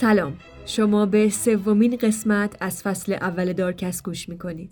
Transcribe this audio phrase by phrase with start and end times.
[0.00, 0.36] سلام.
[0.66, 4.70] شما به سومین قسمت از فصل اول دارکس گوش می‌کنید.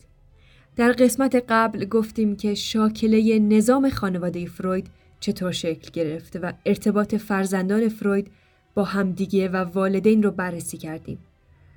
[0.76, 4.90] در قسمت قبل گفتیم که شاکله نظام خانواده فروید
[5.20, 8.30] چطور شکل گرفته و ارتباط فرزندان فروید
[8.74, 11.18] با همدیگه و والدین رو بررسی کردیم.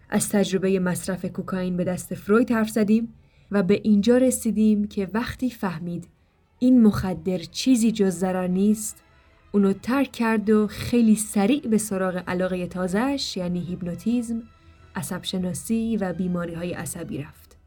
[0.09, 3.13] از تجربه مصرف کوکائین به دست فروید حرف زدیم
[3.51, 6.07] و به اینجا رسیدیم که وقتی فهمید
[6.59, 9.03] این مخدر چیزی جز ضرر نیست
[9.51, 14.43] اونو ترک کرد و خیلی سریع به سراغ علاقه تازهش یعنی هیپنوتیزم،
[14.95, 17.57] عصب شناسی و بیماری های عصبی رفت.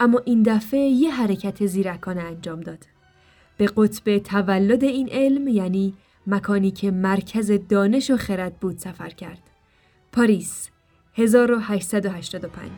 [0.00, 2.86] اما این دفعه یه حرکت زیرکانه انجام داد.
[3.56, 5.94] به قطب تولد این علم یعنی
[6.26, 9.42] مکانی که مرکز دانش و خرد بود سفر کرد.
[10.12, 10.70] پاریس
[11.14, 12.70] 1885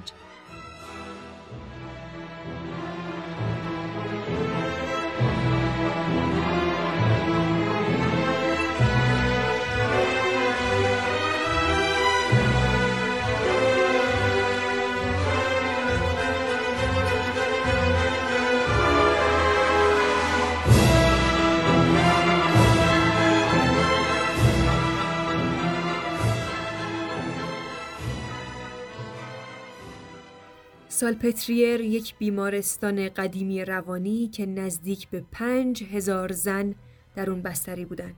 [30.96, 36.74] سالپتریر یک بیمارستان قدیمی روانی که نزدیک به پنج هزار زن
[37.14, 38.14] در اون بستری بودن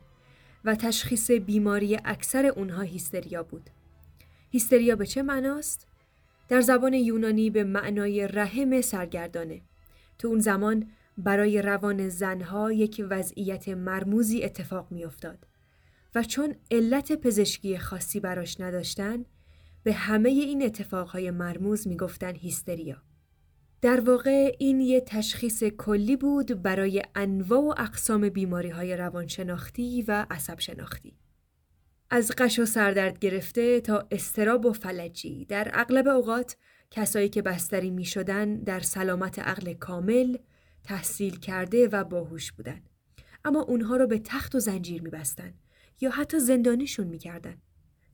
[0.64, 3.70] و تشخیص بیماری اکثر اونها هیستریا بود.
[4.50, 5.86] هیستریا به چه معناست؟
[6.48, 9.62] در زبان یونانی به معنای رحم سرگردانه.
[10.18, 15.46] تو اون زمان برای روان زنها یک وضعیت مرموزی اتفاق میافتاد
[16.14, 19.24] و چون علت پزشکی خاصی براش نداشتن
[19.88, 23.02] به همه این اتفاقهای مرموز می‌گفتن هیستریا.
[23.82, 30.26] در واقع این یه تشخیص کلی بود برای انواع و اقسام بیماری های روانشناختی و
[30.30, 31.18] عصب شناختی.
[32.10, 36.56] از قش و سردرد گرفته تا استراب و فلجی در اغلب اوقات
[36.90, 40.36] کسایی که بستری می شدن در سلامت عقل کامل
[40.84, 42.80] تحصیل کرده و باهوش بودن.
[43.44, 45.54] اما اونها رو به تخت و زنجیر می بستن
[46.00, 47.56] یا حتی زندانیشون می کردن.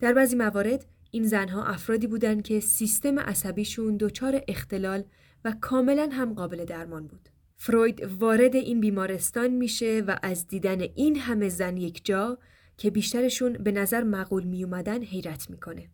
[0.01, 5.05] در بعضی موارد این زنها افرادی بودند که سیستم عصبیشون دچار اختلال
[5.45, 7.29] و کاملا هم قابل درمان بود.
[7.57, 12.39] فروید وارد این بیمارستان میشه و از دیدن این همه زن یک جا
[12.77, 15.91] که بیشترشون به نظر معقول می اومدن حیرت می‌کنه.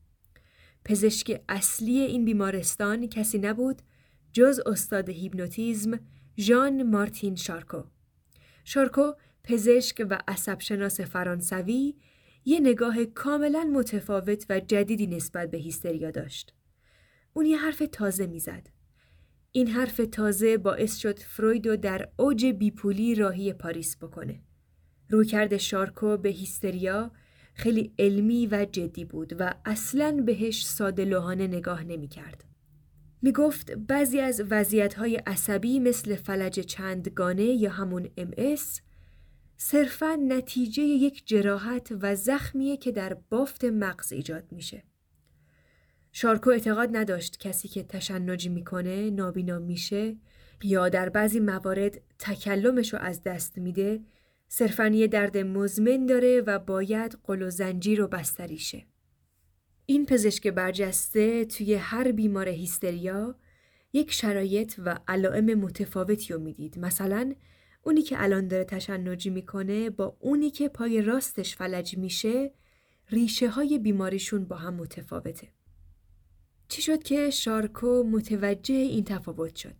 [0.85, 3.83] پزشک اصلی این بیمارستان کسی نبود
[4.33, 6.01] جز استاد هیپنوتیزم
[6.39, 7.83] ژان مارتین شارکو.
[8.65, 9.13] شارکو
[9.45, 11.95] پزشک و عصبشناس فرانسوی
[12.45, 16.55] یه نگاه کاملا متفاوت و جدیدی نسبت به هیستریا داشت.
[17.33, 18.67] اون یه حرف تازه می‌زد.
[19.53, 24.41] این حرف تازه باعث شد فرویدو در اوج بیپولی راهی پاریس بکنه.
[25.09, 27.11] رویکرد شارکو به هیستریا
[27.55, 32.45] خیلی علمی و جدی بود و اصلا بهش ساده لوحانه نگاه نمی کرد.
[33.23, 38.81] می گفت بعضی از وضعیت های عصبی مثل فلج چندگانه یا همون MS
[39.63, 44.83] صرفا نتیجه یک جراحت و زخمیه که در بافت مغز ایجاد میشه.
[46.13, 50.17] شارکو اعتقاد نداشت کسی که تشنجی می‌کنه نابینا میشه
[50.63, 54.01] یا در بعضی موارد تکلمش رو از دست میده
[54.49, 58.87] صرفا یه درد مزمن داره و باید قل و زنجیر و بستریشه.
[59.87, 63.37] این پزشک برجسته توی هر بیمار هیستریا
[63.93, 66.79] یک شرایط و علائم متفاوتی رو می‌دید.
[66.79, 67.35] مثلا
[67.83, 72.53] اونی که الان داره تشنجی می‌کنه با اونی که پای راستش فلج میشه
[73.11, 75.49] ریشه های بیماریشون با هم متفاوته.
[76.69, 79.75] چی شد که شارکو متوجه این تفاوت شد؟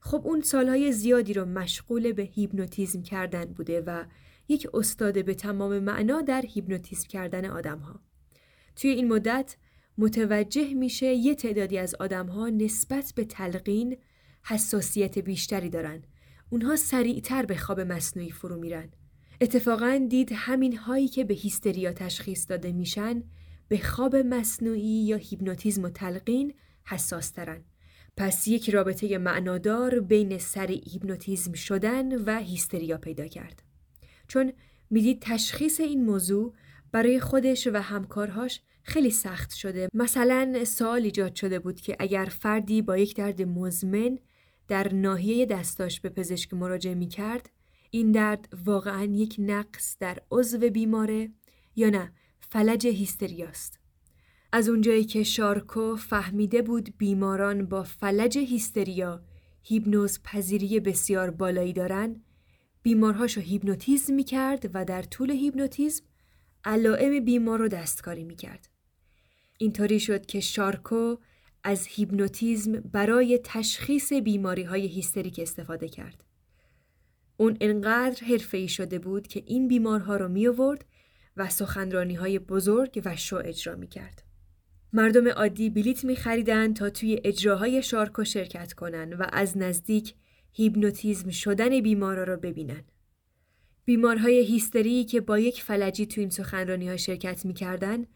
[0.00, 4.04] خب اون سالهای زیادی رو مشغول به هیپنوتیزم کردن بوده و
[4.48, 8.00] یک استاد به تمام معنا در هیپنوتیزم کردن آدم ها.
[8.76, 9.56] توی این مدت
[9.98, 13.96] متوجه میشه یه تعدادی از آدم ها نسبت به تلقین
[14.42, 16.02] حساسیت بیشتری دارن
[16.50, 18.90] اونها سریعتر به خواب مصنوعی فرو میرن.
[19.40, 23.22] اتفاقا دید همین هایی که به هیستریا تشخیص داده میشن
[23.68, 26.54] به خواب مصنوعی یا هیپنوتیزم و تلقین
[26.86, 27.64] حساس ترن.
[28.16, 33.62] پس یک رابطه معنادار بین سریع هیپنوتیزم شدن و هیستریا پیدا کرد.
[34.28, 34.52] چون
[34.90, 36.54] می‌دید تشخیص این موضوع
[36.92, 39.88] برای خودش و همکارهاش خیلی سخت شده.
[39.94, 44.18] مثلا سوال ایجاد شده بود که اگر فردی با یک درد مزمن
[44.68, 47.50] در ناحیه دستاش به پزشک مراجعه می کرد
[47.90, 51.30] این درد واقعا یک نقص در عضو بیماره
[51.76, 53.78] یا نه فلج هیستریاست.
[54.52, 59.22] از اونجایی که شارکو فهمیده بود بیماران با فلج هیستریا
[59.62, 62.22] هیپنوز پذیری بسیار بالایی دارن
[62.82, 66.04] بیمارهاشو هیپنوتیزم می کرد و در طول هیپنوتیزم
[66.64, 68.68] علائم بیمار رو دستکاری می کرد.
[69.58, 71.16] اینطوری شد که شارکو
[71.68, 76.24] از هیپنوتیزم برای تشخیص بیماری های هیستریک استفاده کرد.
[77.36, 80.84] اون انقدر حرفه‌ای شده بود که این بیمارها رو می آورد
[81.36, 84.22] و سخنرانی های بزرگ و شو اجرا می کرد.
[84.92, 90.14] مردم عادی بلیت می خریدن تا توی اجراهای شارکو شرکت کنن و از نزدیک
[90.52, 92.84] هیپنوتیزم شدن بیمارا را ببینن.
[93.84, 98.06] بیمارهای هیستری که با یک فلجی تو این سخنرانی ها شرکت می‌کردن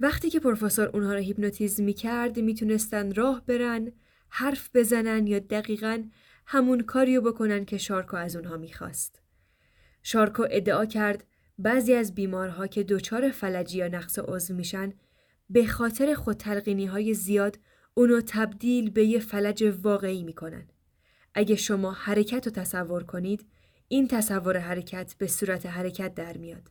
[0.00, 3.92] وقتی که پروفسور اونها را هیپنوتیزم می‌کرد می‌تونستن راه برن
[4.28, 6.04] حرف بزنن یا دقیقا
[6.46, 9.22] همون کاریو بکنن که شارکو از اونها می‌خواست.
[10.02, 11.24] شارکو ادعا کرد
[11.58, 14.92] بعضی از بیمارها که دچار فلجی یا نقص عضو میشن
[15.50, 17.58] به خاطر خودتلقینی های زیاد
[17.94, 20.68] اونو تبدیل به یه فلج واقعی می‌کنن.
[21.34, 23.46] اگه شما حرکت رو تصور کنید
[23.88, 26.70] این تصور حرکت به صورت حرکت در میاد.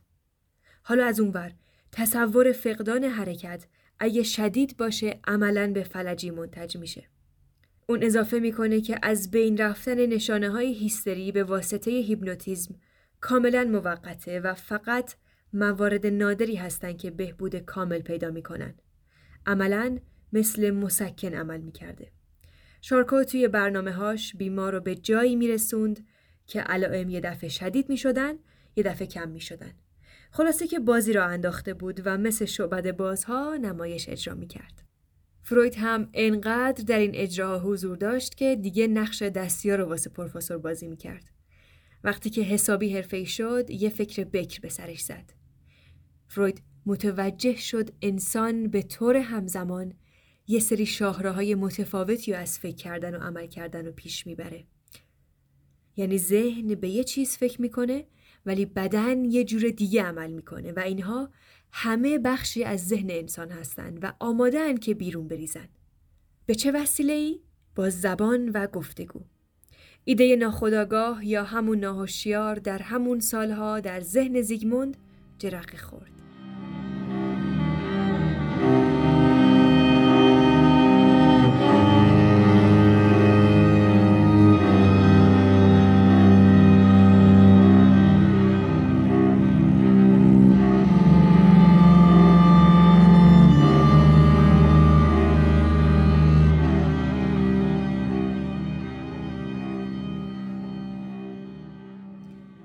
[0.82, 1.52] حالا از اونور
[1.96, 3.66] تصور فقدان حرکت
[3.98, 7.08] اگه شدید باشه عملا به فلجی منتج میشه.
[7.88, 12.74] اون اضافه می‌کنه که از بین رفتن نشانه های هیستری به واسطه هیپنوتیزم
[13.20, 15.14] کاملا موقته و فقط
[15.52, 18.74] موارد نادری هستند که بهبود کامل پیدا می‌کنن.
[19.46, 19.98] عملا
[20.32, 22.10] مثل مسکن عمل می‌کرده.
[22.80, 26.06] شارکو توی برنامه هاش بیمار رو به جایی میرسوند
[26.46, 28.34] که علائم یه دفعه شدید می شدن
[28.76, 29.72] یه دفعه کم می شدن.
[30.36, 34.82] خلاصه که بازی را انداخته بود و مثل شعبد بازها نمایش اجرا می کرد.
[35.42, 40.58] فروید هم انقدر در این اجراها حضور داشت که دیگه نقش دستیار رو واسه پروفسور
[40.58, 41.24] بازی می کرد.
[42.04, 45.32] وقتی که حسابی حرفه‌ای شد یه فکر بکر به سرش زد.
[46.28, 49.94] فروید متوجه شد انسان به طور همزمان
[50.46, 54.64] یه سری شاهراهای متفاوتی رو از فکر کردن و عمل کردن رو پیش می‌بره.
[55.96, 58.06] یعنی ذهن به یه چیز فکر می‌کنه
[58.46, 61.30] ولی بدن یه جور دیگه عمل می‌کنه و اینها
[61.72, 65.68] همه بخشی از ذهن انسان هستند و آماده که بیرون بریزن.
[66.46, 67.40] به چه وسیله ای؟
[67.74, 69.20] با زبان و گفتگو.
[70.04, 74.96] ایده ناخداگاه یا همون ناهوشیار در همون سالها در ذهن زیگموند
[75.38, 76.13] جرقه خورد.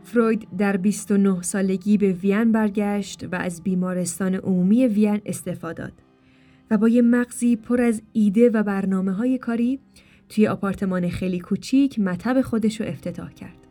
[0.10, 5.94] فروید در 29 سالگی به وین برگشت و از بیمارستان عمومی وین استفاده داد
[6.72, 9.80] و با یه مغزی پر از ایده و برنامه های کاری
[10.30, 13.68] توی آپارتمان خیلی کوچیک مطب خودش رو افتتاح کرد.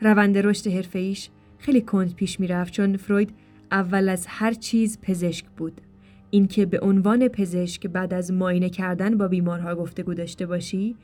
[0.00, 3.30] روند رشد حرفه‌ایش خیلی کند پیش می‌رفت چون فروید
[3.72, 5.80] اول از هر چیز پزشک بود.
[6.30, 10.96] اینکه به عنوان پزشک بعد از معاینه کردن با بیمارها گفتگو داشته باشی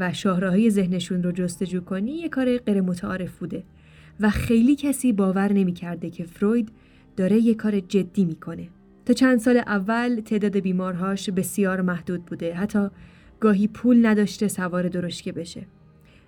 [0.00, 3.62] و شاهراهای ذهنشون رو جستجو کنی یه کار غیر متعارف بوده
[4.20, 6.68] و خیلی کسی باور نمی‌کرده که فروید
[7.16, 8.68] داره یه کار جدی می‌کنه.
[9.06, 12.88] تا چند سال اول تعداد بیمارهاش بسیار محدود بوده حتی
[13.40, 15.66] گاهی پول نداشته سوار درشکه بشه.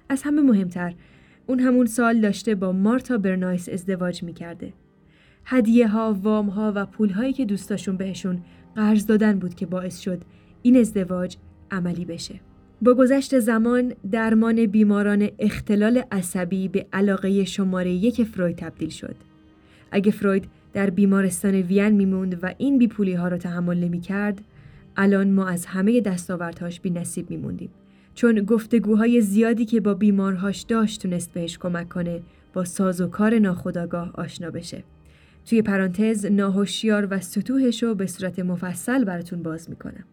[0.08, 0.94] از همه مهمتر
[1.46, 4.72] اون همون سال داشته با مارتا برنایس ازدواج می‌کرده.
[5.44, 8.42] هدیه ها، وام ها و پول هایی که دوستاشون بهشون
[8.76, 10.22] قرض دادن بود که باعث شد
[10.62, 11.36] این ازدواج
[11.70, 12.40] عملی بشه.
[12.84, 19.16] با گذشت زمان درمان بیماران اختلال عصبی به علاقه شماره یک فروید تبدیل شد.
[19.90, 24.40] اگه فروید در بیمارستان وین میموند و این بیپولی ها رو تحمل نمی کرد،
[24.96, 27.70] الان ما از همه دستاوردهاش بی نصیب میموندیم.
[28.14, 32.20] چون گفتگوهای زیادی که با بیمارهاش داشت تونست بهش کمک کنه
[32.52, 34.84] با ساز و کار ناخداگاه آشنا بشه.
[35.46, 40.04] توی پرانتز ناهوشیار و سطوحش رو به صورت مفصل براتون باز می‌کنم.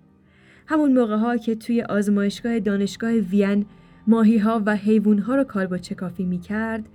[0.71, 3.65] همون موقع ها که توی آزمایشگاه دانشگاه وین
[4.07, 6.85] ماهی ها و حیوان ها رو کالبد چکافی می کرد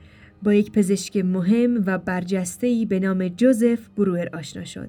[0.43, 4.89] با یک پزشک مهم و برجسته به نام جوزف بروئر آشنا شد.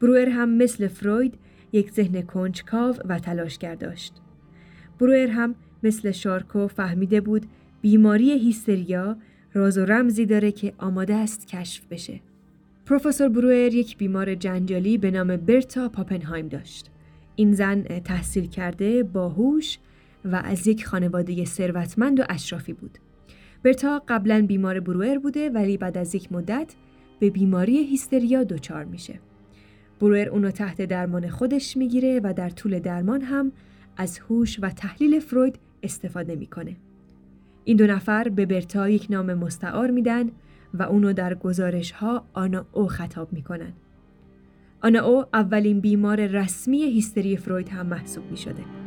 [0.00, 1.34] بروئر هم مثل فروید
[1.72, 4.14] یک ذهن کنجکاو و تلاشگر داشت.
[5.00, 7.46] بروئر هم مثل شارکو فهمیده بود
[7.82, 9.16] بیماری هیستریا
[9.54, 12.20] راز و رمزی داره که آماده است کشف بشه.
[12.86, 16.90] پروفسور بروئر یک بیمار جنجالی به نام برتا پاپنهایم داشت.
[17.36, 19.78] این زن تحصیل کرده باهوش
[20.24, 22.98] و از یک خانواده ثروتمند و اشرافی بود.
[23.62, 26.74] برتا قبلا بیمار بروئر بوده ولی بعد از یک مدت
[27.20, 29.20] به بیماری هیستریا دچار میشه.
[30.00, 33.52] بروئر اونو تحت درمان خودش می‌گیره و در طول درمان هم
[33.96, 36.76] از هوش و تحلیل فروید استفاده می‌کنه.
[37.64, 40.30] این دو نفر به برتا یک نام مستعار میدن
[40.74, 43.72] و اونو در گزارش ها آنا او خطاب می‌کنن.
[44.82, 48.79] آنا او اولین بیمار رسمی هیستری فروید هم محسوب می شده.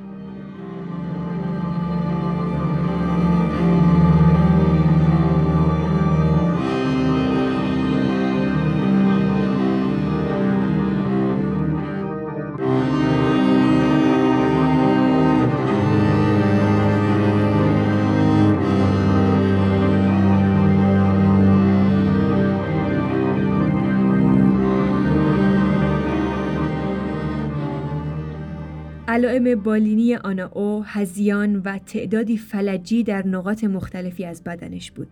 [29.13, 35.07] علائم بالینی آنا او هزیان و تعدادی فلجی در نقاط مختلفی از بدنش بود.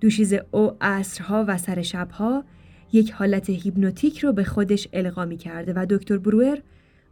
[0.00, 2.44] دوشیز او عصرها و سر شبها
[2.92, 6.58] یک حالت هیپنوتیک رو به خودش القا می کرده و دکتر بروئر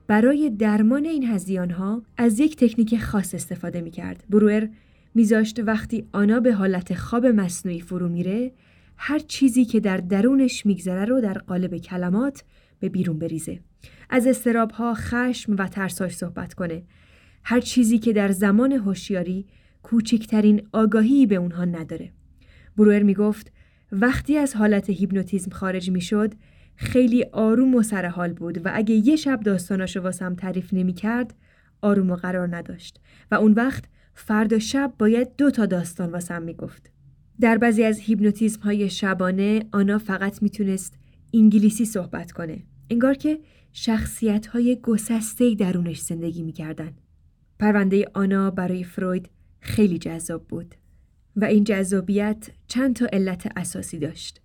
[0.06, 4.24] برای درمان این هزیان ها از یک تکنیک خاص استفاده می کرد.
[4.30, 4.68] بروئر
[5.14, 8.52] میذاشت وقتی آنا به حالت خواب مصنوعی فرو میره
[8.96, 12.42] هر چیزی که در درونش میگذره رو در قالب کلمات
[12.80, 13.60] به بیرون بریزه.
[14.10, 16.82] از استرابها، خشم و ترساش صحبت کنه.
[17.44, 19.46] هر چیزی که در زمان هوشیاری
[19.82, 22.10] کوچکترین آگاهی به اونها نداره.
[22.76, 23.52] بروئر می‌گفت
[23.92, 26.34] وقتی از حالت هیپنوتیزم خارج می‌شد
[26.76, 31.34] خیلی آروم و سرحال بود و اگه یه شب داستاناشو واسم تعریف نمی‌کرد
[31.82, 36.90] آروم و قرار نداشت و اون وقت فردا شب باید دو تا داستان واسم می‌گفت.
[37.40, 40.98] در بعضی از هیپنوتیزم های شبانه آنا فقط می‌تونست
[41.34, 42.62] انگلیسی صحبت کنه.
[42.90, 43.40] انگار که
[43.72, 46.92] شخصیت های گسسته درونش زندگی می‌کردن.
[47.58, 49.30] پرونده آنا برای فروید
[49.60, 50.74] خیلی جذاب بود
[51.36, 54.40] و این جذابیت چند تا علت اساسی داشت.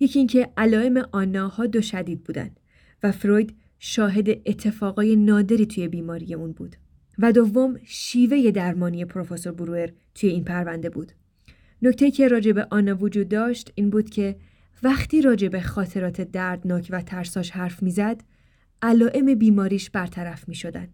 [0.00, 2.50] یکی اینکه علائم آناها دو شدید بودن
[3.02, 6.76] و فروید شاهد اتفاقای نادری توی بیماری اون بود.
[7.18, 11.12] و دوم شیوه درمانی پروفسور بروئر توی این پرونده بود.
[11.82, 14.36] نکته که راجع به آنا وجود داشت این بود که
[14.82, 18.20] وقتی راجع به خاطرات دردناک و ترساش حرف می‌زد
[18.82, 20.88] علائم بیماریش برطرف می شدن.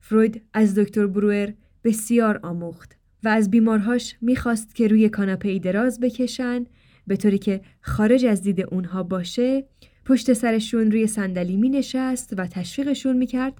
[0.00, 1.52] فروید از دکتر بروئر
[1.84, 6.64] بسیار آموخت و از بیمارهاش می‌خواست که روی کاناپه دراز بکشن
[7.06, 9.64] به طوری که خارج از دید اونها باشه
[10.04, 13.54] پشت سرشون روی صندلی می نشست و تشویقشون می کرد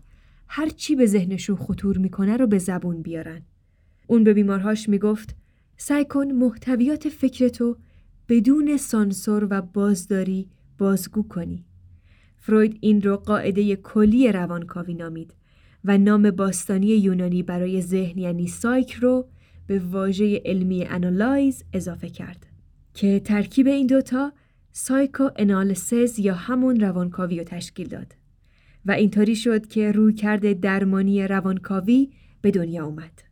[0.48, 3.42] هر چی به ذهنشون خطور می‌کنه رو به زبون بیارن.
[4.06, 5.36] اون به بیمارهاش می‌گفت
[5.76, 7.76] سعی کن محتویات فکرتو
[8.28, 11.64] بدون سانسور و بازداری بازگو کنی.
[12.36, 15.34] فروید این رو قاعده کلی روانکاوی نامید
[15.84, 19.28] و نام باستانی یونانی برای ذهن یعنی سایک رو
[19.66, 22.46] به واژه علمی analyze اضافه کرد
[22.94, 24.32] که ترکیب این دوتا
[24.72, 28.14] psychoanalysis یا همون روانکاوی رو تشکیل داد
[28.86, 33.25] و اینطوری شد که رویکرد درمانی روانکاوی به دنیا اومد.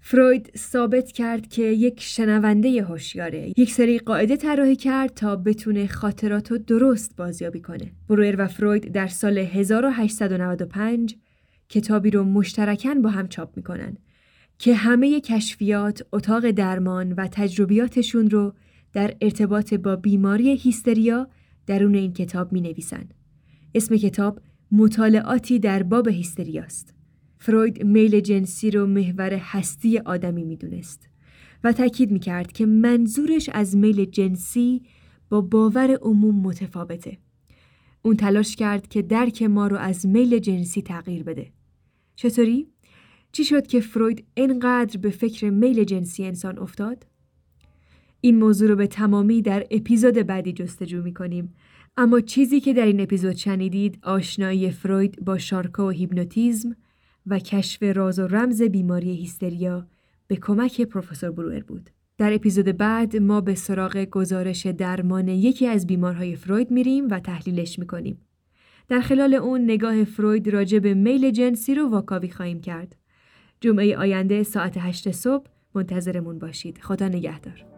[0.00, 6.50] فروید ثابت کرد که یک شنونده هوشیاره یک سری قاعده طراحی کرد تا بتونه خاطرات
[6.50, 11.16] رو درست بازیابی کنه برویر و فروید در سال 1895
[11.68, 13.96] کتابی رو مشترکاً با هم چاپ می‌کنن
[14.58, 18.54] که همه کشفیات، اتاق درمان و تجربیاتشون رو
[18.92, 21.28] در ارتباط با بیماری هیستریا
[21.66, 23.08] درون این کتاب می نویسن.
[23.74, 24.40] اسم کتاب
[24.72, 26.97] مطالعاتی در باب هیستریاست.
[27.38, 31.08] فروید میل جنسی رو محور هستی آدمی می‌دونست
[31.64, 34.82] و تاکید می‌کرد که منظورش از میل جنسی
[35.28, 37.18] با باور عموم متفاوته.
[38.02, 41.52] اون تلاش کرد که درک ما رو از میل جنسی تغییر بده.
[42.16, 42.66] چطوری؟
[43.32, 47.06] چی شد که فروید اینقدر به فکر میل جنسی انسان افتاد؟
[48.20, 51.54] این موضوع رو به تمامی در اپیزود بعدی جستجو می‌کنیم
[51.96, 56.76] اما چیزی که در این اپیزود شنیدید آشنایی فروید با شارکا و هیپنوتیزم
[57.28, 59.86] و کشف راز و رمز بیماری هیستریا
[60.26, 61.90] به کمک پروفسور بروئر بود.
[62.18, 67.78] در اپیزود بعد ما به سراغ گزارش درمان یکی از بیمارهای فروید میریم و تحلیلش
[67.78, 68.18] می‌کنیم.
[68.88, 72.96] در خلال اون نگاه فروید راجع به میل جنسی رو واکاوی خواهیم کرد.
[73.60, 76.78] جمعه آینده ساعت هشت صبح منتظرمون باشید.
[76.78, 77.77] خدا نگهدار.